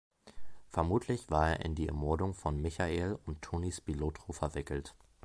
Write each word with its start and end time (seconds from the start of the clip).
Vermutlich 0.67 1.29
war 1.29 1.51
er 1.51 1.59
in 1.63 1.75
die 1.75 1.85
Ermordung 1.87 2.33
von 2.33 2.59
Michael 2.59 3.19
und 3.27 3.43
Tony 3.43 3.71
Spilotro 3.71 4.33
verwickelt. 4.33 4.95